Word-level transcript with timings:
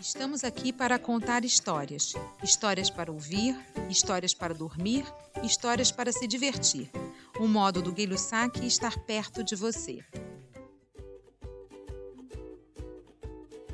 Estamos 0.00 0.44
aqui 0.44 0.72
para 0.72 0.98
contar 0.98 1.44
histórias. 1.44 2.14
Histórias 2.42 2.88
para 2.88 3.12
ouvir, 3.12 3.54
histórias 3.90 4.32
para 4.32 4.54
dormir, 4.54 5.04
histórias 5.42 5.92
para 5.92 6.10
se 6.10 6.26
divertir. 6.26 6.90
O 7.38 7.46
modo 7.46 7.82
do 7.82 7.92
Guilho 7.92 8.16
Saque 8.16 8.66
estar 8.66 8.98
perto 9.00 9.44
de 9.44 9.54
você. 9.54 10.02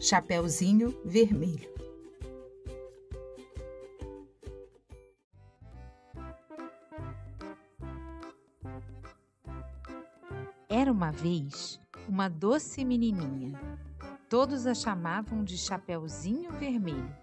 Chapeuzinho 0.00 1.00
Vermelho 1.04 1.72
Era 10.68 10.90
uma 10.90 11.12
vez 11.12 11.78
uma 12.08 12.28
doce 12.28 12.84
menininha. 12.84 13.75
Todos 14.28 14.66
a 14.66 14.74
chamavam 14.74 15.44
de 15.44 15.56
Chapeuzinho 15.56 16.50
Vermelho, 16.50 17.16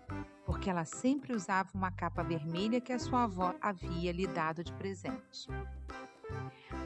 porque 0.45 0.69
ela 0.69 0.85
sempre 0.85 1.35
usava 1.35 1.69
uma 1.73 1.91
capa 1.91 2.23
vermelha 2.23 2.79
que 2.79 2.93
a 2.93 2.99
sua 2.99 3.23
avó 3.23 3.53
havia 3.59 4.09
lhe 4.13 4.25
dado 4.25 4.63
de 4.63 4.71
presente. 4.71 5.49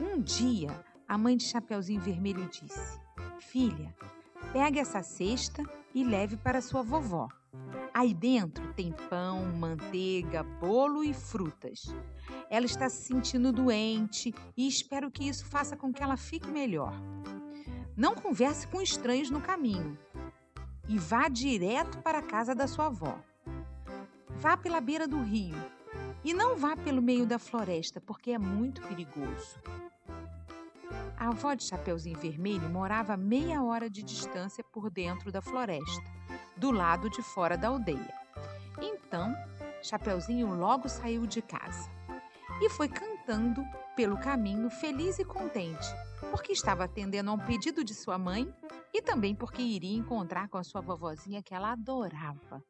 Um 0.02 0.20
dia, 0.20 0.84
a 1.06 1.16
mãe 1.16 1.36
de 1.36 1.44
Chapeuzinho 1.44 2.00
Vermelho 2.00 2.48
disse: 2.48 2.98
Filha, 3.38 3.94
pegue 4.52 4.80
essa 4.80 5.04
cesta 5.04 5.62
e 5.94 6.02
leve 6.02 6.36
para 6.36 6.60
sua 6.60 6.82
vovó. 6.82 7.28
Aí 7.94 8.12
dentro 8.12 8.74
tem 8.74 8.92
pão, 9.08 9.44
manteiga, 9.56 10.42
bolo 10.42 11.04
e 11.04 11.14
frutas. 11.14 11.94
Ela 12.50 12.66
está 12.66 12.88
se 12.88 13.04
sentindo 13.04 13.52
doente 13.52 14.34
e 14.56 14.66
espero 14.66 15.12
que 15.12 15.28
isso 15.28 15.46
faça 15.46 15.76
com 15.76 15.92
que 15.92 16.02
ela 16.02 16.16
fique 16.16 16.50
melhor. 16.50 16.92
Não 17.96 18.16
converse 18.16 18.66
com 18.66 18.80
estranhos 18.80 19.30
no 19.30 19.40
caminho 19.40 19.98
e 20.88 20.98
vá 20.98 21.28
direto 21.28 21.98
para 21.98 22.18
a 22.18 22.22
casa 22.22 22.54
da 22.54 22.66
sua 22.66 22.86
avó. 22.86 23.18
Vá 24.30 24.56
pela 24.56 24.80
beira 24.80 25.06
do 25.06 25.22
rio 25.22 25.56
e 26.24 26.32
não 26.32 26.56
vá 26.56 26.76
pelo 26.76 27.02
meio 27.02 27.26
da 27.26 27.38
floresta, 27.38 28.00
porque 28.00 28.30
é 28.30 28.38
muito 28.38 28.80
perigoso. 28.82 29.58
A 31.16 31.28
avó 31.28 31.54
de 31.54 31.64
Chapeuzinho 31.64 32.18
Vermelho 32.18 32.68
morava 32.70 33.14
a 33.14 33.16
meia 33.16 33.62
hora 33.62 33.90
de 33.90 34.02
distância 34.02 34.64
por 34.64 34.88
dentro 34.88 35.30
da 35.30 35.42
floresta, 35.42 36.04
do 36.56 36.70
lado 36.70 37.10
de 37.10 37.22
fora 37.22 37.56
da 37.56 37.68
aldeia. 37.68 38.14
Então, 38.80 39.34
Chapeuzinho 39.82 40.54
logo 40.54 40.88
saiu 40.88 41.26
de 41.26 41.42
casa 41.42 41.90
e 42.60 42.70
foi 42.70 42.88
cantando 42.88 43.64
pelo 43.94 44.16
caminho 44.18 44.70
feliz 44.70 45.18
e 45.18 45.24
contente, 45.24 45.86
porque 46.30 46.52
estava 46.52 46.84
atendendo 46.84 47.30
a 47.30 47.34
um 47.34 47.38
pedido 47.38 47.84
de 47.84 47.94
sua 47.94 48.16
mãe 48.16 48.52
e 48.92 49.02
também 49.02 49.34
porque 49.34 49.62
iria 49.62 49.96
encontrar 49.96 50.48
com 50.48 50.58
a 50.58 50.64
sua 50.64 50.80
vovozinha 50.80 51.42
que 51.42 51.54
ela 51.54 51.72
adorava. 51.72 52.62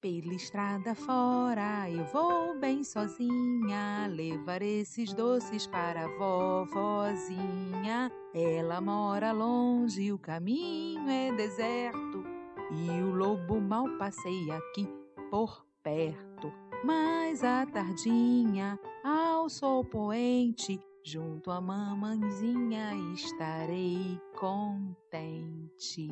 Pela 0.00 0.32
estrada 0.32 0.94
fora 0.94 1.90
eu 1.90 2.04
vou 2.04 2.56
bem 2.60 2.84
sozinha 2.84 4.06
levar 4.08 4.62
esses 4.62 5.12
doces 5.12 5.66
para 5.66 6.04
a 6.04 6.16
vovozinha. 6.16 8.08
Ela 8.32 8.80
mora 8.80 9.32
longe, 9.32 10.12
o 10.12 10.18
caminho 10.18 11.10
é 11.10 11.32
deserto 11.32 12.24
e 12.70 13.02
o 13.02 13.12
lobo 13.12 13.60
mal 13.60 13.88
passeia 13.98 14.58
aqui 14.58 14.88
por 15.30 15.66
perto. 15.82 16.52
Mas 16.84 17.42
à 17.42 17.66
tardinha, 17.66 18.78
ao 19.02 19.48
sol 19.48 19.84
poente, 19.84 20.78
junto 21.04 21.50
à 21.50 21.60
mamãezinha 21.60 22.77
estarei 23.18 24.20
contente. 24.38 26.08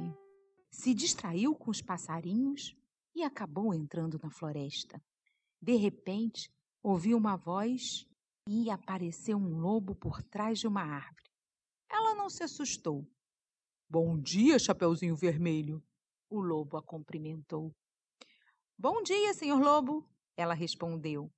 Se 0.69 0.93
distraiu 0.93 1.55
com 1.55 1.71
os 1.71 1.81
passarinhos 1.81 2.77
e 3.15 3.23
acabou 3.23 3.73
entrando 3.73 4.19
na 4.21 4.29
floresta. 4.29 5.01
De 5.63 5.77
repente, 5.77 6.51
ouviu 6.83 7.17
uma 7.17 7.37
voz 7.37 8.05
e 8.49 8.69
apareceu 8.71 9.39
um 9.39 9.57
lobo 9.61 9.95
por 9.95 10.21
trás 10.21 10.59
de 10.59 10.67
uma 10.67 10.83
árvore. 10.83 11.31
Ela 11.89 12.15
não 12.17 12.29
se 12.29 12.43
assustou. 12.43 13.07
Bom 13.89 14.19
dia, 14.19 14.59
Chapeuzinho 14.59 15.15
Vermelho. 15.15 15.81
O 16.29 16.41
lobo 16.41 16.77
a 16.77 16.83
cumprimentou. 16.83 17.73
Bom 18.77 19.01
dia, 19.01 19.33
senhor 19.33 19.61
lobo, 19.61 20.05
ela 20.37 20.55
respondeu. 20.55 21.33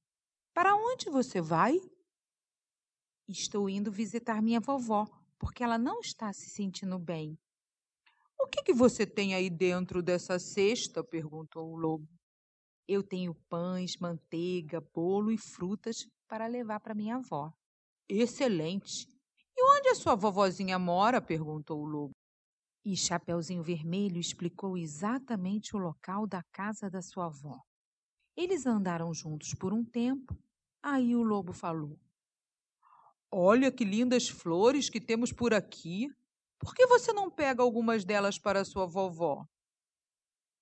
Para 0.54 0.74
onde 0.74 1.10
você 1.10 1.42
vai? 1.42 1.78
Estou 3.28 3.68
indo 3.68 3.92
visitar 3.92 4.40
minha 4.40 4.60
vovó, 4.60 5.06
porque 5.38 5.62
ela 5.62 5.78
não 5.78 6.00
está 6.00 6.32
se 6.32 6.50
sentindo 6.50 6.98
bem. 6.98 7.38
O 8.40 8.46
que, 8.46 8.62
que 8.62 8.72
você 8.72 9.06
tem 9.06 9.34
aí 9.34 9.50
dentro 9.50 10.02
dessa 10.02 10.38
cesta? 10.38 11.02
perguntou 11.02 11.70
o 11.70 11.76
lobo. 11.76 12.08
Eu 12.86 13.02
tenho 13.02 13.34
pães, 13.48 13.96
manteiga, 14.00 14.80
bolo 14.80 15.30
e 15.30 15.36
frutas 15.36 16.06
para 16.26 16.46
levar 16.46 16.80
para 16.80 16.94
minha 16.94 17.16
avó. 17.16 17.52
Excelente! 18.08 19.06
E 19.56 19.76
onde 19.76 19.88
a 19.88 19.94
sua 19.94 20.14
vovozinha 20.14 20.78
mora? 20.78 21.20
perguntou 21.20 21.80
o 21.80 21.86
lobo. 21.86 22.14
E 22.84 22.96
Chapeuzinho 22.96 23.62
Vermelho 23.62 24.18
explicou 24.18 24.78
exatamente 24.78 25.76
o 25.76 25.78
local 25.78 26.26
da 26.26 26.42
casa 26.52 26.88
da 26.88 27.02
sua 27.02 27.26
avó. 27.26 27.60
Eles 28.36 28.64
andaram 28.66 29.12
juntos 29.12 29.52
por 29.52 29.72
um 29.74 29.84
tempo. 29.84 30.34
Aí 30.82 31.14
o 31.14 31.22
lobo 31.22 31.52
falou: 31.52 31.98
Olha 33.30 33.70
que 33.70 33.84
lindas 33.84 34.28
flores 34.28 34.88
que 34.88 35.00
temos 35.00 35.32
por 35.32 35.52
aqui. 35.52 36.08
Por 36.58 36.74
que 36.74 36.86
você 36.86 37.12
não 37.12 37.30
pega 37.30 37.62
algumas 37.62 38.04
delas 38.04 38.38
para 38.38 38.64
sua 38.64 38.86
vovó? 38.86 39.46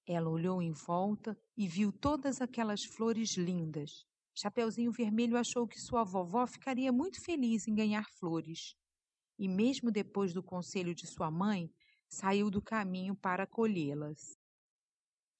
Ela 0.04 0.28
olhou 0.28 0.60
em 0.60 0.72
volta 0.72 1.38
e 1.56 1.68
viu 1.68 1.92
todas 1.92 2.40
aquelas 2.40 2.84
flores 2.84 3.36
lindas. 3.36 4.04
Chapeuzinho 4.34 4.90
Vermelho 4.90 5.36
achou 5.36 5.66
que 5.66 5.80
sua 5.80 6.04
vovó 6.04 6.46
ficaria 6.46 6.92
muito 6.92 7.24
feliz 7.24 7.66
em 7.68 7.74
ganhar 7.74 8.10
flores. 8.18 8.74
E 9.38 9.48
mesmo 9.48 9.90
depois 9.90 10.32
do 10.32 10.42
conselho 10.42 10.94
de 10.94 11.06
sua 11.06 11.30
mãe, 11.30 11.70
saiu 12.08 12.50
do 12.50 12.60
caminho 12.60 13.14
para 13.14 13.46
colhê-las. 13.46 14.36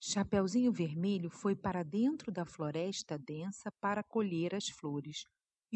Chapeuzinho 0.00 0.72
Vermelho 0.72 1.28
foi 1.28 1.56
para 1.56 1.82
dentro 1.82 2.30
da 2.30 2.46
floresta 2.46 3.18
densa 3.18 3.72
para 3.80 4.02
colher 4.02 4.54
as 4.54 4.68
flores, 4.68 5.24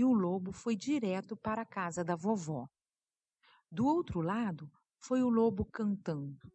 e 0.00 0.04
o 0.04 0.14
lobo 0.14 0.50
foi 0.50 0.74
direto 0.74 1.36
para 1.36 1.60
a 1.60 1.66
casa 1.66 2.02
da 2.02 2.16
vovó. 2.16 2.66
Do 3.70 3.86
outro 3.86 4.22
lado 4.22 4.70
foi 4.98 5.22
o 5.22 5.28
lobo 5.28 5.62
cantando. 5.62 6.50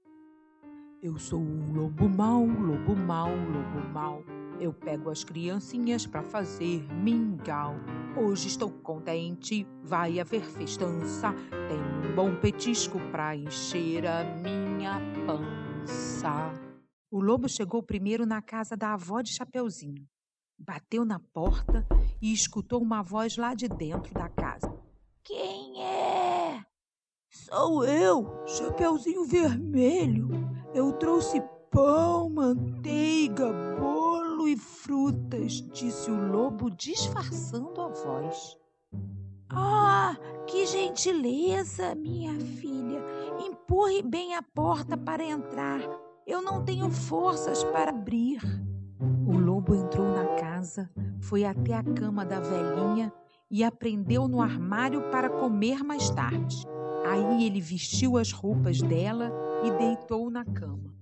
Eu 0.99 1.19
sou 1.19 1.39
um 1.39 1.71
lobo 1.71 2.09
mau, 2.09 2.43
lobo 2.43 2.95
mau, 2.95 3.29
lobo 3.29 3.87
mau. 3.93 4.23
Eu 4.59 4.73
pego 4.73 5.11
as 5.11 5.23
criancinhas 5.23 6.07
para 6.07 6.23
fazer 6.23 6.91
mingau. 6.91 7.75
Hoje 8.17 8.47
estou 8.47 8.71
contente, 8.71 9.67
vai 9.83 10.19
haver 10.19 10.41
festança. 10.41 11.31
Tem 11.67 12.09
um 12.09 12.15
bom 12.15 12.35
petisco 12.35 12.99
para 13.11 13.35
encher 13.35 14.07
a 14.07 14.23
minha 14.23 14.99
pança. 15.27 16.51
O 17.11 17.19
lobo 17.21 17.47
chegou 17.47 17.83
primeiro 17.83 18.25
na 18.25 18.41
casa 18.41 18.75
da 18.75 18.93
avó 18.93 19.21
de 19.21 19.31
Chapeuzinho. 19.33 20.07
Bateu 20.57 21.05
na 21.05 21.19
porta 21.19 21.85
e 22.21 22.33
escutou 22.33 22.81
uma 22.81 23.01
voz 23.01 23.37
lá 23.37 23.53
de 23.53 23.67
dentro 23.67 24.13
da 24.13 24.29
casa. 24.29 24.73
Quem 25.23 25.83
é? 25.83 26.63
Sou 27.29 27.83
eu, 27.83 28.43
Chapeuzinho 28.47 29.25
Vermelho. 29.25 30.29
Eu 30.73 30.93
trouxe 30.93 31.41
pão, 31.69 32.29
manteiga, 32.29 33.51
bolo 33.77 34.47
e 34.47 34.55
frutas, 34.55 35.61
disse 35.73 36.09
o 36.09 36.31
lobo, 36.31 36.71
disfarçando 36.71 37.81
a 37.81 37.87
voz. 37.89 38.57
Ah, 39.49 40.15
que 40.47 40.65
gentileza, 40.65 41.93
minha 41.95 42.33
filha. 42.39 43.03
Empurre 43.39 44.01
bem 44.01 44.35
a 44.35 44.41
porta 44.41 44.97
para 44.97 45.23
entrar. 45.23 45.81
Eu 46.25 46.41
não 46.41 46.63
tenho 46.63 46.89
forças 46.89 47.63
para 47.65 47.91
abrir. 47.91 48.39
Lobo 49.55 49.73
entrou 49.73 50.05
na 50.07 50.35
casa, 50.35 50.91
foi 51.21 51.45
até 51.45 51.75
a 51.75 51.81
cama 51.81 52.25
da 52.25 52.41
velhinha 52.41 53.09
e 53.49 53.63
aprendeu 53.63 54.27
no 54.27 54.41
armário 54.41 55.09
para 55.09 55.29
comer 55.29 55.81
mais 55.81 56.09
tarde. 56.09 56.67
Aí 57.09 57.45
ele 57.45 57.61
vestiu 57.61 58.17
as 58.17 58.33
roupas 58.33 58.81
dela 58.81 59.31
e 59.63 59.71
deitou 59.71 60.29
na 60.29 60.43
cama. 60.43 60.93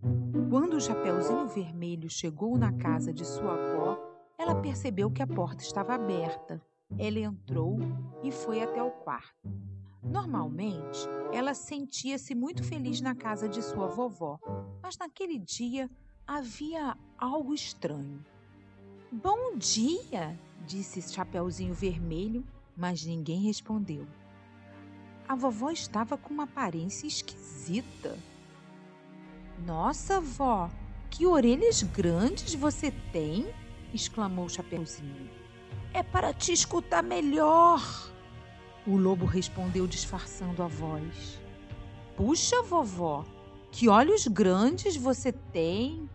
Quando 0.52 0.76
o 0.76 0.80
Chapeuzinho 0.80 1.48
Vermelho 1.48 2.08
chegou 2.12 2.56
na 2.56 2.72
casa 2.72 3.12
de 3.12 3.26
sua 3.26 3.56
avó, 3.56 3.98
ela 4.38 4.54
percebeu 4.62 5.10
que 5.10 5.24
a 5.24 5.28
porta 5.28 5.64
estava 5.64 5.96
aberta. 5.96 6.62
Ela 7.00 7.22
entrou 7.22 7.80
e 8.22 8.32
foi 8.32 8.62
até 8.62 8.84
o 8.84 8.92
quarto. 8.92 9.50
Normalmente, 10.04 11.00
ela 11.34 11.56
sentia-se 11.56 12.36
muito 12.36 12.64
feliz 12.64 13.02
na 13.02 13.16
casa 13.16 13.50
de 13.50 13.64
sua 13.64 13.88
vovó, 13.88 14.38
mas 14.80 14.96
naquele 14.96 15.40
dia 15.40 15.90
havia 16.28 16.96
algo 17.18 17.52
estranho. 17.52 18.24
Bom 19.22 19.56
dia, 19.58 20.36
disse 20.66 21.00
Chapeuzinho 21.14 21.72
Vermelho, 21.72 22.44
mas 22.76 23.06
ninguém 23.06 23.42
respondeu. 23.42 24.08
A 25.28 25.36
vovó 25.36 25.70
estava 25.70 26.18
com 26.18 26.34
uma 26.34 26.46
aparência 26.46 27.06
esquisita. 27.06 28.18
Nossa, 29.68 30.20
vó, 30.20 30.68
Que 31.12 31.28
orelhas 31.28 31.84
grandes 31.84 32.56
você 32.56 32.90
tem! 33.12 33.54
exclamou 33.94 34.50
Chapeuzinho. 34.50 35.30
É 35.94 36.02
para 36.02 36.34
te 36.34 36.52
escutar 36.52 37.04
melhor. 37.04 38.12
O 38.88 38.98
lobo 38.98 39.28
respondeu 39.28 39.86
disfarçando 39.86 40.64
a 40.64 40.68
voz. 40.68 41.40
Puxa, 42.18 42.64
vovó, 42.64 43.24
que 43.72 43.88
olhos 43.88 44.26
grandes 44.26 44.96
você 44.96 45.32
tem! 45.32 46.10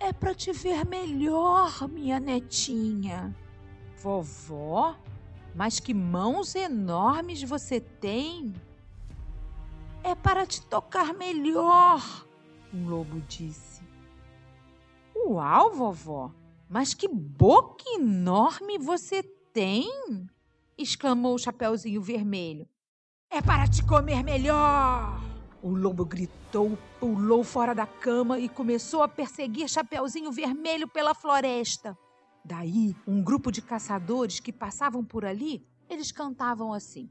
É 0.00 0.12
para 0.12 0.34
te 0.34 0.52
ver 0.52 0.84
melhor, 0.86 1.88
minha 1.88 2.20
netinha. 2.20 3.34
Vovó, 3.96 4.96
mas 5.54 5.80
que 5.80 5.92
mãos 5.92 6.54
enormes 6.54 7.42
você 7.42 7.80
tem! 7.80 8.54
É 10.04 10.14
para 10.14 10.46
te 10.46 10.62
tocar 10.62 11.12
melhor, 11.12 12.26
o 12.72 12.88
lobo 12.88 13.20
disse. 13.22 13.82
Uau, 15.16 15.72
vovó! 15.74 16.32
Mas 16.68 16.94
que 16.94 17.08
boca 17.08 17.84
enorme 17.90 18.78
você 18.78 19.22
tem! 19.52 20.28
exclamou 20.76 21.34
o 21.34 21.38
Chapeuzinho 21.38 22.00
Vermelho. 22.00 22.68
É 23.28 23.42
para 23.42 23.66
te 23.66 23.84
comer 23.84 24.22
melhor! 24.22 25.17
O 25.62 25.70
lobo 25.70 26.04
gritou, 26.04 26.78
pulou 27.00 27.42
fora 27.42 27.74
da 27.74 27.86
cama 27.86 28.38
e 28.38 28.48
começou 28.48 29.02
a 29.02 29.08
perseguir 29.08 29.68
Chapeuzinho 29.68 30.30
Vermelho 30.30 30.86
pela 30.86 31.14
floresta. 31.14 31.98
Daí, 32.44 32.94
um 33.06 33.22
grupo 33.22 33.50
de 33.50 33.60
caçadores 33.60 34.38
que 34.40 34.52
passavam 34.52 35.04
por 35.04 35.24
ali, 35.24 35.66
eles 35.90 36.12
cantavam 36.12 36.72
assim: 36.72 37.10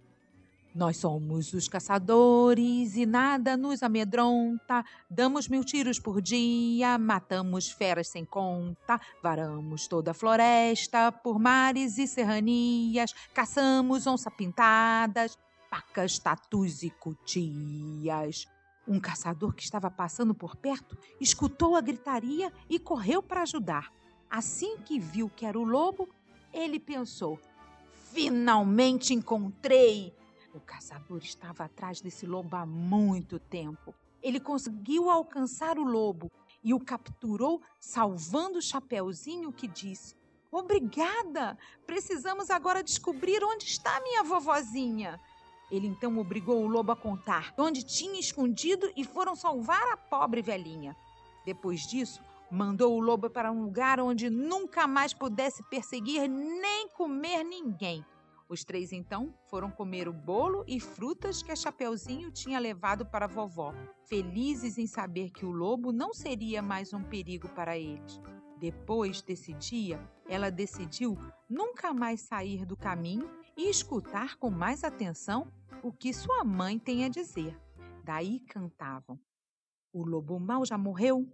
nós 0.77 0.97
somos 0.97 1.53
os 1.53 1.67
caçadores 1.67 2.95
e 2.95 3.03
nada 3.03 3.57
nos 3.57 3.81
amedronta. 3.81 4.85
Damos 5.09 5.47
mil 5.47 5.63
tiros 5.63 5.99
por 5.99 6.21
dia, 6.21 6.99
matamos 6.99 7.71
feras 7.71 8.09
sem 8.09 8.23
conta, 8.23 9.01
varamos 9.23 9.87
toda 9.87 10.11
a 10.11 10.13
floresta 10.13 11.11
por 11.11 11.39
mares 11.39 11.97
e 11.97 12.05
serranias, 12.05 13.11
caçamos 13.33 14.05
onça 14.05 14.29
pacas, 15.77 16.17
tatus 16.17 16.81
e 16.81 16.89
cutias. 16.89 18.47
Um 18.87 18.99
caçador 18.99 19.53
que 19.53 19.61
estava 19.61 19.91
passando 19.91 20.33
por 20.33 20.55
perto 20.55 20.97
escutou 21.19 21.75
a 21.75 21.81
gritaria 21.81 22.51
e 22.67 22.79
correu 22.79 23.21
para 23.21 23.43
ajudar. 23.43 23.91
Assim 24.29 24.77
que 24.79 24.99
viu 24.99 25.29
que 25.29 25.45
era 25.45 25.59
o 25.59 25.63
lobo, 25.63 26.09
ele 26.51 26.79
pensou: 26.79 27.39
Finalmente 28.11 29.13
encontrei! 29.13 30.15
O 30.53 30.59
caçador 30.59 31.19
estava 31.19 31.65
atrás 31.65 32.01
desse 32.01 32.25
lobo 32.25 32.55
há 32.55 32.65
muito 32.65 33.37
tempo. 33.37 33.93
Ele 34.23 34.39
conseguiu 34.39 35.11
alcançar 35.11 35.77
o 35.77 35.83
lobo 35.83 36.31
e 36.63 36.73
o 36.73 36.79
capturou, 36.79 37.61
salvando 37.79 38.57
o 38.57 38.61
Chapeuzinho, 38.61 39.53
que 39.53 39.67
disse: 39.67 40.15
Obrigada! 40.51 41.55
Precisamos 41.85 42.49
agora 42.49 42.81
descobrir 42.81 43.43
onde 43.43 43.65
está 43.65 44.01
minha 44.01 44.23
vovozinha. 44.23 45.19
Ele 45.69 45.87
então 45.87 46.17
obrigou 46.17 46.63
o 46.63 46.67
lobo 46.67 46.91
a 46.91 46.95
contar 46.95 47.53
onde 47.57 47.83
tinha 47.83 48.19
escondido 48.19 48.89
e 48.95 49.03
foram 49.03 49.35
salvar 49.35 49.87
a 49.89 49.97
pobre 49.97 50.41
velhinha. 50.41 50.95
Depois 51.45 51.81
disso, 51.81 52.21
mandou 52.49 52.95
o 52.95 52.99
lobo 52.99 53.29
para 53.29 53.51
um 53.51 53.63
lugar 53.63 53.99
onde 53.99 54.29
nunca 54.29 54.87
mais 54.87 55.13
pudesse 55.13 55.61
perseguir 55.69 56.27
nem 56.27 56.87
comer 56.89 57.43
ninguém. 57.43 58.05
Os 58.49 58.63
três 58.63 58.93
então 58.93 59.33
foram 59.49 59.69
comer 59.69 60.07
o 60.07 60.13
bolo 60.13 60.63
e 60.65 60.79
frutas 60.79 61.43
que 61.43 61.51
a 61.51 61.55
Chapeuzinho 61.55 62.31
tinha 62.31 62.57
levado 62.59 63.05
para 63.05 63.25
a 63.25 63.27
vovó, 63.27 63.73
felizes 64.05 64.77
em 64.77 64.87
saber 64.87 65.31
que 65.31 65.45
o 65.45 65.51
lobo 65.51 65.91
não 65.91 66.13
seria 66.13 66.61
mais 66.61 66.93
um 66.93 67.03
perigo 67.03 67.49
para 67.49 67.77
eles. 67.77 68.21
Depois 68.57 69.21
desse 69.21 69.53
dia, 69.53 69.99
ela 70.29 70.49
decidiu 70.49 71.17
nunca 71.49 71.93
mais 71.93 72.21
sair 72.21 72.65
do 72.65 72.77
caminho 72.77 73.29
e 73.57 73.69
escutar 73.69 74.37
com 74.37 74.51
mais 74.51 74.83
atenção 74.83 75.51
o 75.83 75.91
que 75.91 76.13
sua 76.13 76.43
mãe 76.43 76.77
tem 76.77 77.03
a 77.03 77.09
dizer. 77.09 77.59
Daí 78.03 78.39
cantavam: 78.41 79.19
O 79.91 80.05
lobo 80.05 80.39
mau 80.39 80.63
já 80.63 80.77
morreu, 80.77 81.27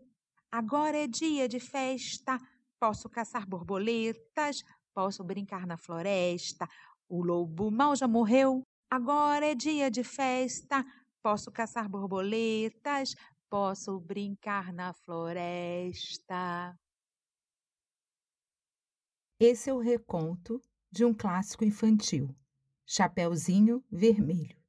agora 0.49 0.97
é 0.97 1.05
dia 1.05 1.47
de 1.47 1.59
festa. 1.59 2.39
Posso 2.79 3.09
caçar 3.09 3.47
borboletas, 3.47 4.63
posso 4.93 5.23
brincar 5.23 5.67
na 5.67 5.77
floresta, 5.77 6.67
o 7.07 7.21
lobo 7.21 7.69
mal 7.69 7.95
já 7.95 8.07
morreu, 8.07 8.63
agora 8.89 9.45
é 9.45 9.55
dia 9.55 9.91
de 9.91 10.03
festa. 10.03 10.85
Posso 11.21 11.51
caçar 11.51 11.87
borboletas, 11.87 13.15
posso 13.49 13.99
brincar 13.99 14.73
na 14.73 14.93
floresta. 14.93 16.77
Esse 19.39 19.69
é 19.69 19.73
o 19.73 19.79
reconto 19.79 20.61
de 20.93 21.03
um 21.03 21.11
clássico 21.11 21.65
infantil, 21.65 22.35
Chapeuzinho 22.85 23.83
Vermelho. 23.91 24.62